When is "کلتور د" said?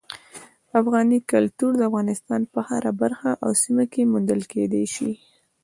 1.31-1.81